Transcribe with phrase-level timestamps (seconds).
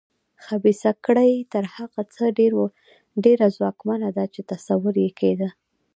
[0.45, 2.23] خبیثه کړۍ تر هغه څه
[3.25, 5.49] ډېره ځواکمنه ده چې تصور یې کېده.